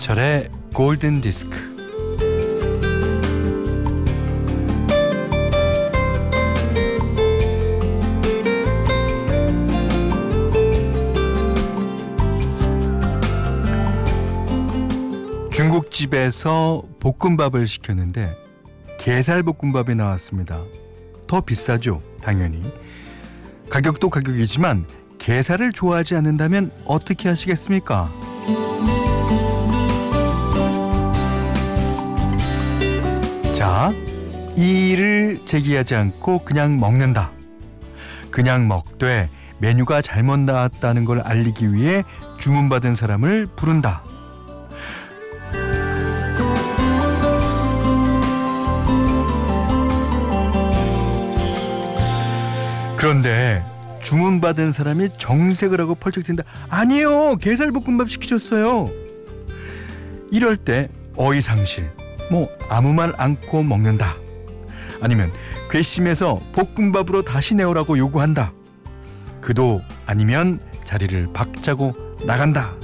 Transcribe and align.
김현철의 0.00 0.48
골든 0.74 1.20
디스크. 1.20 1.58
중국집에서 15.52 16.82
볶음밥을 16.98 17.66
시켰는데 17.66 18.34
게살 18.98 19.42
볶음밥이 19.42 19.94
나왔습니다. 19.96 20.58
더 21.26 21.42
비싸죠, 21.42 22.02
당연히. 22.22 22.62
가격도 23.68 24.08
가격이지만 24.08 24.86
게살을 25.18 25.72
좋아하지 25.72 26.16
않는다면 26.16 26.72
어떻게 26.86 27.28
하시겠습니까? 27.28 28.10
이 34.56 34.90
일을 34.90 35.40
제기하지 35.44 35.94
않고 35.94 36.44
그냥 36.44 36.78
먹는다. 36.78 37.30
그냥 38.30 38.68
먹되 38.68 39.28
메뉴가 39.58 40.02
잘못 40.02 40.38
나왔다는 40.40 41.04
걸 41.04 41.20
알리기 41.20 41.72
위해 41.72 42.04
주문받은 42.38 42.94
사람을 42.94 43.46
부른다. 43.56 44.02
그런데 52.96 53.64
주문받은 54.02 54.72
사람이 54.72 55.10
정색을 55.16 55.80
하고 55.80 55.94
펄쩍 55.94 56.24
튄다. 56.24 56.44
아니요, 56.68 57.36
게살볶음밥 57.36 58.10
시키셨어요. 58.10 58.90
이럴 60.30 60.56
때 60.56 60.88
어이상실, 61.16 61.90
뭐 62.30 62.48
아무 62.68 62.92
말 62.92 63.14
않고 63.16 63.62
먹는다. 63.62 64.19
아니면 65.00 65.30
괘씸해서 65.70 66.40
볶음밥으로 66.52 67.22
다시 67.22 67.54
내오라고 67.54 67.98
요구한다. 67.98 68.52
그도 69.40 69.82
아니면 70.06 70.60
자리를 70.84 71.32
박차고 71.32 71.94
나간다. 72.26 72.74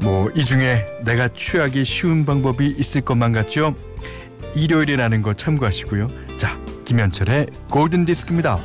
뭐 0.00 0.30
이 0.34 0.44
중에 0.44 0.84
내가 1.04 1.28
취하기 1.28 1.84
쉬운 1.84 2.24
방법이 2.24 2.66
있을 2.78 3.02
것만 3.02 3.32
같죠? 3.32 3.74
일요일이라는 4.54 5.22
거 5.22 5.34
참고하시고요. 5.34 6.08
자, 6.38 6.58
김현철의 6.84 7.46
골든 7.70 8.04
디스크입니다. 8.06 8.58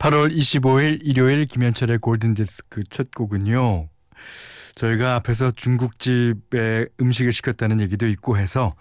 8월 0.00 0.32
25일 0.32 1.00
일요일 1.02 1.44
김현철의 1.44 1.98
골든디스크 1.98 2.84
첫 2.84 3.10
곡은요. 3.14 3.90
저희가 4.74 5.16
앞에서 5.16 5.50
중국집에 5.50 6.86
음식을 6.98 7.34
시켰다는 7.34 7.82
얘기도 7.82 8.08
있고 8.08 8.38
해서 8.38 8.74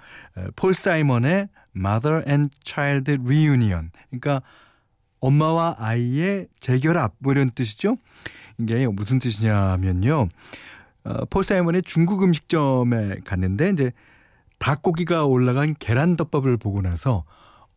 폴 0.55 0.73
사이먼의 0.73 1.49
Mother 1.75 2.23
and 2.25 2.55
Child 2.63 3.17
Reunion 3.21 3.91
그러니까 4.09 4.41
엄마와 5.19 5.75
아이의 5.77 6.47
재결합 6.61 7.15
뭐 7.19 7.33
이런 7.33 7.51
뜻이죠. 7.51 7.97
이게 8.57 8.87
무슨 8.87 9.19
뜻이냐면요. 9.19 10.29
어, 11.03 11.25
폴 11.29 11.43
사이먼의 11.43 11.81
중국 11.83 12.23
음식점에 12.23 13.17
갔는데 13.25 13.71
이제 13.71 13.91
닭고기가 14.59 15.25
올라간 15.25 15.75
계란덮밥을 15.79 16.55
보고 16.55 16.81
나서 16.81 17.25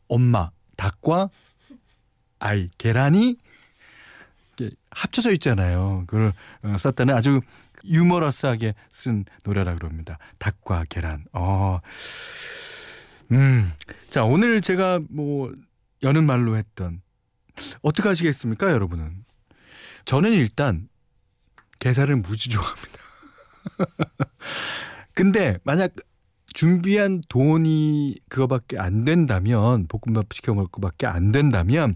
엄마 0.07 0.51
닭과 0.77 1.31
아이 2.43 2.69
계란이 2.77 3.37
합쳐져 4.91 5.31
있잖아요. 5.33 6.05
그걸 6.09 6.33
어, 6.63 6.77
썼다는 6.77 7.15
아주 7.15 7.41
유머러스하게 7.85 8.75
쓴 8.91 9.25
노래라 9.45 9.77
그럽니다. 9.77 10.19
닭과 10.39 10.85
계란. 10.89 11.25
어. 11.33 11.79
음. 13.31 13.73
자, 14.11 14.25
오늘 14.25 14.61
제가 14.61 15.01
뭐 15.09 15.53
여는 16.03 16.25
말로 16.25 16.57
했던 16.57 17.01
어떻게 17.81 18.09
하시겠습니까, 18.09 18.73
여러분은? 18.73 19.25
저는 20.05 20.33
일단 20.33 20.89
게살을 21.79 22.17
무지 22.17 22.51
좋아합니다. 22.51 22.99
근데 25.15 25.59
만약 25.63 25.93
준비한 26.53 27.23
돈이 27.29 28.17
그거밖에 28.29 28.79
안 28.79 29.05
된다면 29.05 29.87
볶음밥 29.89 30.33
시켜 30.33 30.55
먹을 30.55 30.69
거밖에 30.71 31.07
안 31.07 31.33
된다면 31.33 31.95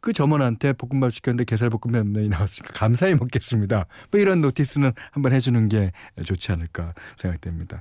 그 0.00 0.12
점원한테 0.12 0.72
볶음밥 0.72 1.12
시켰는데 1.12 1.44
게살볶음면이 1.44 2.28
나왔으니까 2.28 2.72
감사히 2.74 3.14
먹겠습니다. 3.14 3.86
뭐 4.10 4.20
이런 4.20 4.40
노티스는 4.40 4.92
한번 5.12 5.32
해주는 5.32 5.68
게 5.68 5.92
좋지 6.24 6.50
않을까 6.52 6.94
생각됩니다. 7.16 7.80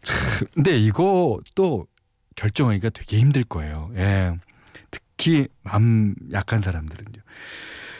참, 0.00 0.16
근데 0.54 0.78
이거 0.78 1.40
또 1.54 1.86
결정하기가 2.36 2.90
되게 2.90 3.18
힘들 3.18 3.44
거예요. 3.44 3.90
예. 3.96 4.34
특히 4.90 5.48
마음 5.62 6.14
약한 6.32 6.60
사람들은요. 6.60 7.20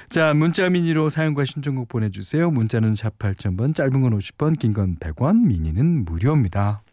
자, 0.09 0.33
문자 0.33 0.71
미니로 0.71 1.11
사용과 1.11 1.44
신청곡 1.44 1.89
보내주세요. 1.89 2.50
문자는 2.50 2.94
샵 2.94 3.19
8000번, 3.19 3.75
짧은 3.75 4.00
건 4.00 4.19
50번, 4.19 4.59
긴건 4.59 4.97
100원, 4.97 5.44
미니는 5.44 6.05
무료입니다. 6.05 6.84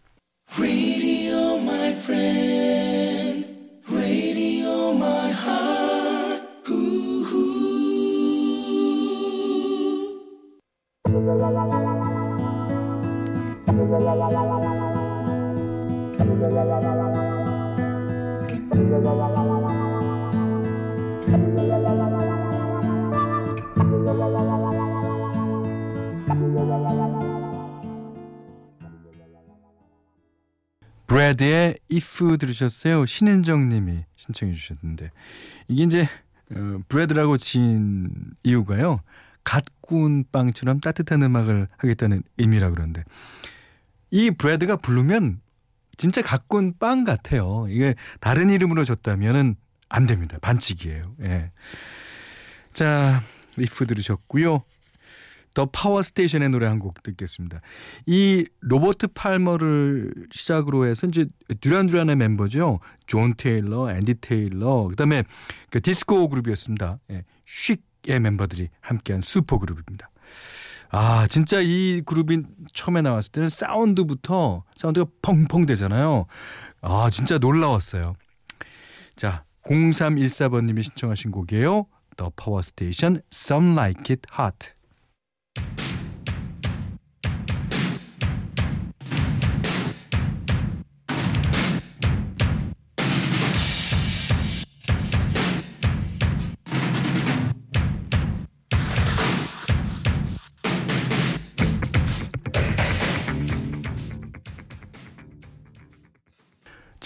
Radio, 0.60 1.58
my 1.60 1.94
friend. 1.94 3.46
Radio, 3.90 4.92
my 4.94 5.32
heart. 5.32 6.44
Ooh. 6.70 7.02
브래드의 31.32 31.78
If 31.92 32.38
들으셨어요? 32.38 33.06
신은정 33.06 33.70
님이 33.70 34.04
신청해 34.16 34.54
주셨는데 34.54 35.12
이게 35.68 35.84
이제 35.84 36.08
어, 36.54 36.80
브래드라고 36.88 37.38
지은 37.38 38.12
이유가요. 38.44 39.02
갓 39.44 39.64
구운 39.82 40.26
빵처럼 40.32 40.80
따뜻한 40.80 41.22
음악을 41.24 41.68
하겠다는 41.78 42.24
의미라 42.38 42.70
그러는데 42.72 43.04
이 44.12 44.32
브래드가 44.32 44.76
부르면 44.78 45.42
진짜 45.98 46.22
갓 46.22 46.48
구운 46.48 46.74
빵 46.78 47.04
같아요. 47.04 47.66
이게 47.70 47.96
다른 48.20 48.50
이름으로 48.50 48.84
졌다면은 48.84 49.56
안 49.90 50.08
됩니다. 50.08 50.38
반칙이에요. 50.42 51.16
예. 51.22 51.52
자, 52.74 53.22
If 53.58 53.86
들으셨고요. 53.88 54.62
더 55.54 55.66
파워 55.66 56.02
스테이션의 56.02 56.50
노래 56.50 56.68
한 56.68 56.80
곡 56.80 57.04
듣겠습니다. 57.04 57.62
이 58.06 58.46
로버트 58.62 59.08
팔머를 59.10 60.14
시작으로 60.32 60.86
해서 60.88 61.06
이제 61.08 61.28
듀란 61.60 61.88
듀란의 61.88 62.16
멤버죠. 62.16 62.80
존 63.06 63.36
테일러, 63.36 63.92
앤디 63.92 64.16
테일러, 64.22 64.88
그다음에 64.90 65.24
그 65.70 65.82
디스코 65.82 66.28
그룹이었습니다. 66.30 67.00
예, 67.12 67.24
쉭의 67.46 68.20
멤버들이 68.20 68.70
함께한 68.80 69.22
슈퍼 69.22 69.60
그룹입니다. 69.60 70.10
아, 70.90 71.28
진짜 71.28 71.62
이 71.62 72.02
그룹이 72.06 72.44
처음에 72.74 73.02
나왔을 73.02 73.32
때는 73.32 73.50
사운드부터 73.50 74.64
사운드가 74.76 75.10
펑펑 75.22 75.66
되잖아요. 75.66 76.26
아, 76.82 77.10
진짜 77.12 77.38
놀라웠어요. 77.38 78.14
자, 79.16 79.44
0314번님이 79.66 80.84
신청하신 80.84 81.32
곡이에요. 81.32 81.86
더 82.18 82.32
파워 82.36 82.62
스테이션 82.62 83.22
Some 83.32 83.74
Like 83.74 84.04
It 84.14 84.22
Hot. 84.38 84.74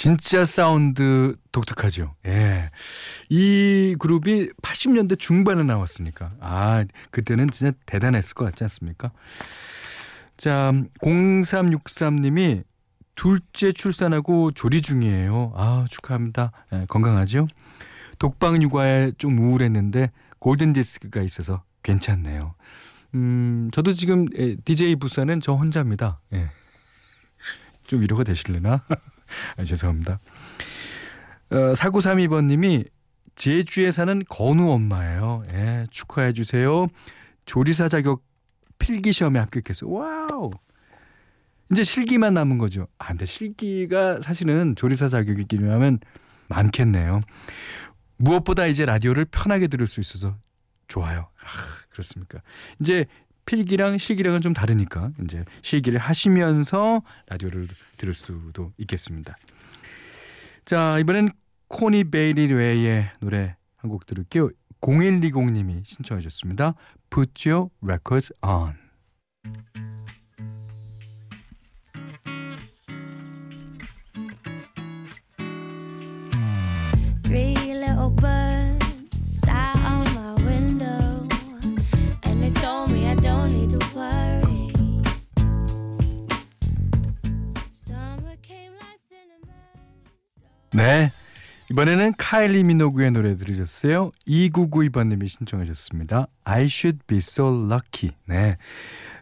진짜 0.06 0.46
사운드 0.46 1.36
독특하죠. 1.52 2.14
예. 2.28 2.70
이 3.28 3.96
그룹이 3.98 4.52
80년대 4.62 5.18
중반에 5.18 5.64
나왔으니까. 5.64 6.30
아, 6.42 6.86
그때는 7.10 7.50
진짜 7.50 7.76
대단했을 7.88 8.36
것 8.36 8.46
같지 8.46 8.64
않습니까? 8.66 9.12
자, 10.38 10.72
0363님이 11.02 12.66
둘째 13.16 13.72
출산하고 13.72 14.52
조리 14.52 14.84
중이에요. 14.84 15.54
아, 15.56 15.86
축하합니다. 15.90 16.52
예, 16.74 16.86
건강하죠? 16.88 17.48
독방 18.20 18.62
육아에 18.62 19.14
좀 19.18 19.40
우울했는데 19.40 20.12
골든 20.38 20.74
디스크가 20.74 21.24
있어서 21.24 21.64
괜찮네요. 21.82 22.54
음, 23.16 23.72
저도 23.74 23.92
지금 23.92 24.28
DJ 24.66 24.98
부산은 24.98 25.40
저 25.40 25.54
혼자입니다. 25.54 26.20
예. 26.34 26.52
좀 27.88 28.02
위로가 28.02 28.24
되실래나? 28.24 28.84
아, 29.58 29.64
죄송합니다. 29.64 30.20
어, 31.52 31.56
4932번님이 31.74 32.88
제주에 33.36 33.92
사는 33.92 34.22
건우 34.30 34.72
엄마예요. 34.72 35.44
예, 35.52 35.86
축하해 35.92 36.34
주세요. 36.34 36.88
조리사 37.46 37.88
자격 37.88 38.24
필기 38.80 39.12
시험에 39.14 39.40
합격해서 39.40 39.88
wow. 39.88 40.52
이제 41.72 41.84
실기만 41.84 42.34
남은 42.34 42.58
거죠. 42.58 42.88
아, 42.98 43.08
근데 43.08 43.26
실기가 43.26 44.22
사실은 44.22 44.76
조리사 44.76 45.08
자격이기면 45.08 46.00
많겠네요. 46.48 47.22
무엇보다 48.18 48.68
이제 48.68 48.86
라디오를 48.86 49.26
편하게 49.26 49.68
들을 49.68 49.88
수 49.88 50.00
있어서 50.00 50.38
좋아요. 50.88 51.28
아, 51.42 51.48
그렇습니까? 51.90 52.40
이제 52.80 53.06
필기랑 53.46 53.98
실기랑은 53.98 54.42
좀 54.42 54.54
다르니까 54.54 55.12
이제 55.24 55.44
실기를 55.62 56.00
하시면서 56.00 57.02
라디오를 57.28 57.68
들을 57.98 58.14
수도 58.14 58.72
있겠습니다. 58.78 59.36
자, 60.66 60.98
이번엔 61.00 61.30
코니 61.68 62.06
베이리 62.06 62.54
웨이의 62.54 63.12
노래 63.20 63.56
한 63.78 63.90
곡 63.92 64.06
들을게요. 64.06 64.50
0120님이 64.82 65.86
신청해 65.86 66.22
주셨습니다. 66.22 66.74
Put 67.10 67.48
your 67.50 67.70
records 67.84 68.34
on. 68.42 68.85
이번에는 91.76 92.14
카일리 92.18 92.64
미노그의 92.64 93.12
노래 93.12 93.36
들으셨어요. 93.36 94.12
2992번님이 94.26 95.28
신청하셨습니다. 95.28 96.28
I 96.46 96.68
should 96.68 97.00
be 97.06 97.18
so 97.18 97.50
lucky. 97.50 98.16
네. 98.28 98.56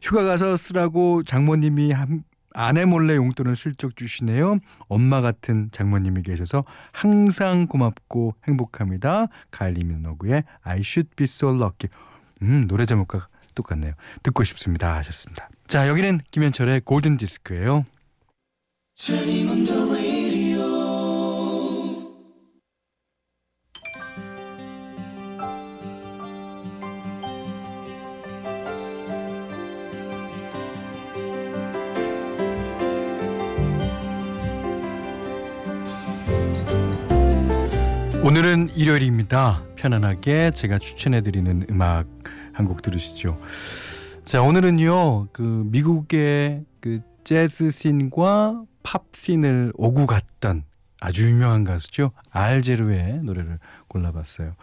휴가 0.04 0.24
가서 0.24 0.56
쓰라고 0.56 1.24
장모님이 1.24 1.92
한, 1.94 2.24
아내 2.54 2.86
몰래 2.86 3.16
용돈을 3.16 3.56
슬쩍 3.56 3.96
주시네요. 3.96 4.60
엄마 4.88 5.22
같은 5.22 5.70
장모님이 5.72 6.22
계셔서 6.22 6.64
항상 6.92 7.66
고맙고 7.66 8.36
행복합니다. 8.48 9.30
카일리 9.50 9.84
미노그의 9.88 10.44
I 10.62 10.82
should 10.82 11.10
be 11.16 11.24
so 11.24 11.50
lucky. 11.50 11.90
음, 12.44 12.68
노래 12.68 12.86
제목과 12.86 13.30
똑같네요. 13.56 13.94
듣고 14.22 14.44
싶습니다. 14.44 14.96
하셨습니다. 14.98 15.50
자, 15.66 15.88
여기는 15.88 16.20
김현철의 16.30 16.82
골든 16.82 17.18
디스크예요. 17.18 17.84
오늘은 38.24 38.70
일요일입니다. 38.78 39.66
편안하게 39.76 40.52
제가 40.52 40.80
추천해드리는 40.80 41.66
음악 41.70 42.08
한 42.54 42.66
곡 42.68 42.82
들으시죠. 42.82 43.38
자, 44.24 44.42
오늘은요, 44.42 45.28
그 45.34 45.42
미국의 45.42 46.64
그 46.80 47.02
재즈 47.26 47.70
씬과 47.70 48.64
팝 48.82 49.04
씬을 49.12 49.74
오고 49.76 50.06
갔던 50.06 50.64
아주 51.02 51.28
유명한 51.28 51.66
가수죠. 51.66 52.12
알제루의 52.30 53.24
노래를 53.24 53.60
골라봤어요. 53.90 54.54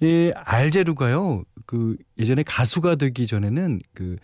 이 0.00 0.32
알제루가요, 0.34 1.44
그 1.66 1.96
예전에 2.18 2.42
가수가 2.42 2.96
되기 2.96 3.28
전에는 3.28 3.80
그 3.94 4.16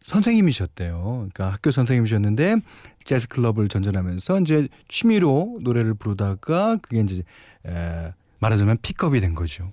선생님이셨대요. 0.00 1.02
그러니까 1.02 1.52
학교 1.52 1.70
선생님이셨는데 1.70 2.56
재즈 3.04 3.28
클럽을 3.28 3.68
전전하면서 3.68 4.40
이제 4.40 4.68
취미로 4.88 5.58
노래를 5.60 5.94
부르다가 5.94 6.78
그게 6.80 7.00
이제 7.00 7.22
에, 7.66 8.12
말하자면 8.38 8.78
픽업이 8.82 9.20
된 9.20 9.34
거죠. 9.34 9.72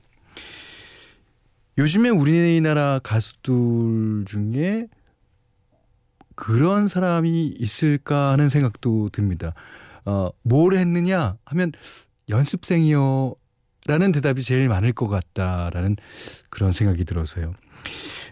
요즘에 1.78 2.10
우리나라 2.10 3.00
가수들 3.02 4.26
중에 4.26 4.88
그런 6.36 6.88
사람이 6.88 7.56
있을까 7.58 8.32
하는 8.32 8.50
생각도 8.50 9.10
듭니다. 9.10 9.54
어, 10.06 10.30
뭘 10.44 10.74
했느냐 10.74 11.38
하면 11.46 11.72
연습생이요. 12.30 13.36
라는 13.88 14.12
대답이 14.12 14.44
제일 14.44 14.68
많을 14.68 14.92
것 14.92 15.08
같다라는 15.08 15.96
그런 16.50 16.74
생각이 16.74 17.06
들어서요. 17.06 17.54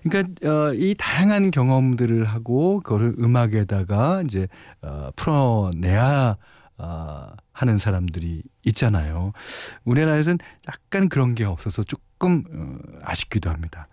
그러니까 0.04 0.48
어, 0.48 0.74
이 0.74 0.94
다양한 0.96 1.52
경험들을 1.52 2.26
하고 2.26 2.80
그거를 2.82 3.16
음악에다가 3.18 4.22
이제 4.24 4.48
어, 4.82 5.10
풀어내야 5.16 6.38
어, 6.78 7.32
하는 7.52 7.78
사람들이 7.78 8.44
있잖아요. 8.66 9.34
우리나라에서는 9.84 10.38
약간 10.68 11.10
그런 11.10 11.36
게 11.36 11.44
없어서 11.44 11.84
조금 11.84 12.44
어, 12.52 13.00
아쉽기도 13.04 13.50
합니다. 13.50 13.88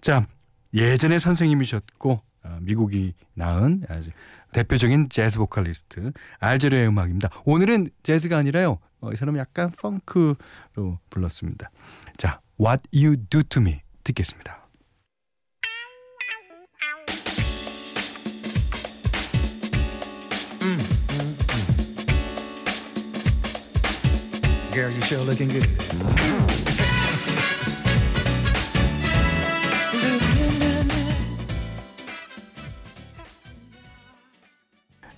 자, 0.00 0.26
예전에 0.74 1.18
선생님이셨고 1.18 2.20
어, 2.44 2.58
미국이 2.62 3.14
낳은 3.34 3.84
아주 3.88 4.10
대표적인 4.52 5.08
재즈 5.10 5.38
보컬리스트 5.38 6.12
알제르의 6.38 6.88
음악입니다. 6.88 7.30
오늘은 7.44 7.88
재즈가 8.02 8.38
아니라요. 8.38 8.78
어, 9.00 9.12
이 9.12 9.16
사람은 9.16 9.38
약간 9.38 9.70
펑크로 9.70 10.98
불렀습니다. 11.10 11.70
자, 12.16 12.40
What 12.58 12.82
You 12.92 13.16
Do 13.28 13.42
To 13.42 13.60
Me 13.62 13.80
듣겠습니다. 14.04 14.66
Girl, 24.86 24.94
you 24.94 25.02
sure 25.02 25.24
looking 25.24 25.48
good. 25.48 25.66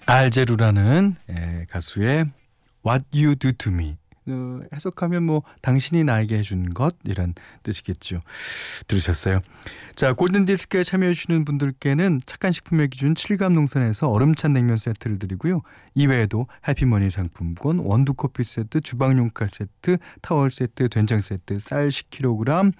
알제루라는 0.06 1.16
예, 1.28 1.66
가수의 1.68 2.30
What 2.82 3.04
You 3.14 3.34
Do 3.34 3.52
To 3.52 3.70
Me 3.70 3.98
어, 4.28 4.60
해석하면 4.74 5.22
뭐 5.24 5.42
당신이 5.62 6.04
나에게 6.04 6.38
해준 6.38 6.72
것 6.74 6.96
이런 7.04 7.34
뜻이겠죠. 7.62 8.22
들으셨어요? 8.86 9.40
자 9.96 10.12
골든 10.12 10.44
디스크에 10.44 10.82
참여해 10.82 11.14
주시는 11.14 11.44
분들께는 11.44 12.20
착한 12.26 12.52
식품의 12.52 12.88
기준 12.88 13.14
7감 13.14 13.52
농산에서 13.52 14.08
얼음찬 14.10 14.52
냉면 14.52 14.76
세트를 14.76 15.18
드리고요. 15.18 15.62
이외에도 15.94 16.46
해피머니 16.66 17.10
상품권, 17.10 17.78
원두 17.78 18.14
커피 18.14 18.44
세트, 18.44 18.80
주방용 18.80 19.30
칼 19.30 19.48
세트, 19.48 19.98
타월 20.22 20.50
세트, 20.50 20.88
된장 20.88 21.20
세트, 21.20 21.58
쌀 21.58 21.88
10kg, 21.88 22.72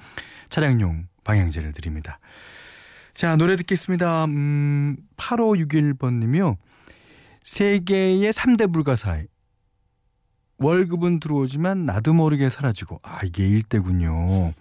차량용 0.50 1.06
방향제를 1.24 1.72
드립니다. 1.72 2.18
자 3.14 3.36
노래 3.36 3.56
듣겠습니다. 3.56 4.26
음, 4.26 4.96
8561번님이요. 5.16 6.56
세계의 7.42 8.32
3대 8.32 8.72
불가사의 8.72 9.26
월급은 10.58 11.20
들어오지만 11.20 11.86
나도 11.86 12.14
모르게 12.14 12.50
사라지고 12.50 13.00
아 13.02 13.20
이게 13.24 13.46
일대군요. 13.46 14.52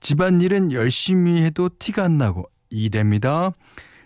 집안일은 0.00 0.72
열심히 0.72 1.42
해도 1.42 1.68
티가 1.68 2.04
안 2.04 2.18
나고 2.18 2.48
이대입니다. 2.70 3.52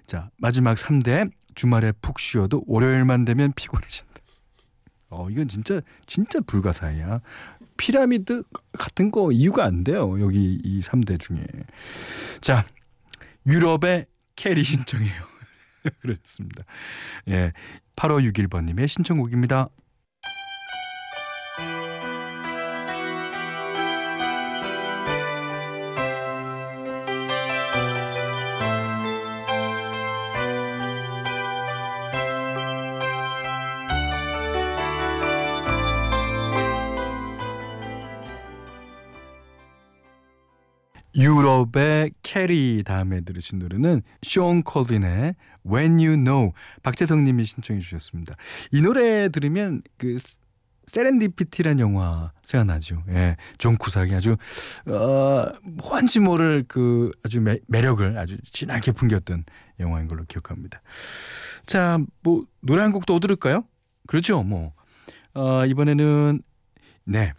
자 0.06 0.30
마지막 0.38 0.76
3대 0.76 1.30
주말에 1.54 1.92
푹 2.00 2.18
쉬어도 2.18 2.64
월요일만 2.66 3.24
되면 3.24 3.52
피곤해진다. 3.52 4.14
어 5.10 5.28
이건 5.30 5.48
진짜 5.48 5.80
진짜 6.06 6.40
불가사의야. 6.40 7.20
피라미드 7.76 8.42
같은 8.72 9.10
거 9.10 9.30
이유가 9.32 9.64
안 9.64 9.84
돼요. 9.84 10.20
여기 10.20 10.58
이 10.62 10.80
3대 10.80 11.20
중에. 11.20 11.44
자 12.40 12.64
유럽의 13.46 14.06
캐리 14.34 14.64
신청해요. 14.64 15.22
그렇습니다. 16.00 16.64
예. 17.28 17.52
8561번님의 17.96 18.88
신청곡입니다. 18.88 19.68
유럽의 41.16 42.12
캐리 42.22 42.82
다음에 42.84 43.22
들으신 43.22 43.58
노래는 43.58 44.02
숀 44.22 44.62
콜빈의 44.62 45.34
When 45.66 45.92
You 45.98 46.16
Know 46.16 46.52
박재성 46.82 47.24
님이 47.24 47.44
신청해 47.44 47.80
주셨습니다. 47.80 48.36
이 48.72 48.82
노래 48.82 49.28
들으면 49.30 49.82
그 49.96 50.16
Serendipity란 50.86 51.80
영화 51.80 52.30
생각나죠. 52.44 53.02
예. 53.08 53.36
존 53.58 53.76
쿠삭이 53.76 54.14
아주 54.14 54.36
어 54.86 55.46
뭔지 55.64 56.20
모를 56.20 56.64
그 56.68 57.10
아주 57.24 57.40
매, 57.40 57.58
매력을 57.66 58.16
아주 58.18 58.36
진하게 58.52 58.92
풍겼던 58.92 59.44
영화인 59.80 60.06
걸로 60.06 60.24
기억합니다. 60.24 60.80
자, 61.66 61.98
뭐 62.22 62.44
노래 62.60 62.82
한 62.82 62.92
곡 62.92 63.04
더 63.06 63.18
들을까요? 63.18 63.64
그렇죠. 64.06 64.42
뭐 64.44 64.72
어, 65.34 65.66
이번에는 65.66 66.40
네. 67.04 67.32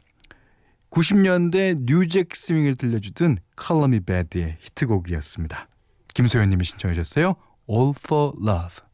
90년대 0.97 1.85
뉴잭 1.85 2.35
스윙을 2.35 2.73
들려주던 2.73 3.37
Me 3.85 3.99
Bad의 3.99 4.57
히트곡이었습니다. 4.61 5.67
김소연님이 6.15 6.63
신청하셨어요. 6.63 7.35
All 7.69 7.93
for 8.03 8.33
Love. 8.41 8.86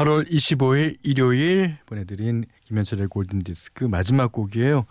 (8월 0.00 0.30
25일) 0.30 0.96
일요일 1.02 1.76
보내드린 1.84 2.46
김현철의 2.64 3.08
골든디스크 3.08 3.84
마지막 3.84 4.32
곡이에요. 4.32 4.86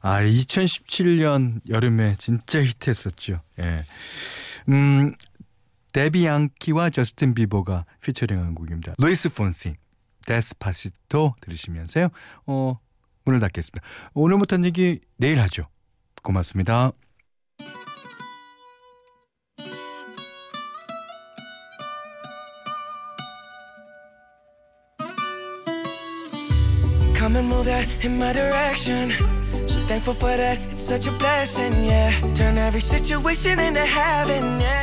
아, 0.00 0.22
2017년 0.22 1.60
여름에 1.68 2.16
진짜 2.18 2.60
히트했었죠. 2.60 3.40
예. 3.60 3.84
음, 4.68 5.14
대디 5.92 6.26
양키와 6.26 6.90
저스틴 6.90 7.34
비버가 7.34 7.84
피처링한 8.02 8.56
곡입니다. 8.56 8.94
루이스 8.98 9.28
폰시, 9.28 9.76
Despacito 10.26 11.36
들으시면서요. 11.40 12.08
어, 12.46 12.78
문을 13.26 13.38
닫겠습니다. 13.38 13.86
오늘 14.14 14.36
못한 14.38 14.64
얘기 14.64 14.98
내일 15.16 15.40
하죠. 15.42 15.68
고맙습니다. 16.24 16.90
Move 27.42 27.64
that 27.64 27.88
in 28.04 28.18
my 28.18 28.32
direction. 28.32 29.12
So 29.66 29.80
thankful 29.86 30.14
for 30.14 30.36
that, 30.36 30.58
it's 30.70 30.82
such 30.82 31.06
a 31.06 31.12
blessing, 31.12 31.72
yeah. 31.84 32.12
Turn 32.34 32.58
every 32.58 32.80
situation 32.80 33.58
into 33.58 33.80
heaven, 33.80 34.60
yeah. 34.60 34.79